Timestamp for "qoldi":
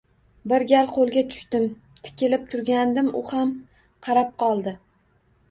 4.43-4.77